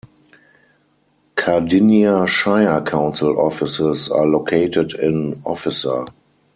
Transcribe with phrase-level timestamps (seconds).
[1.35, 6.05] Cardinia Shire Council Offices are located in Officer.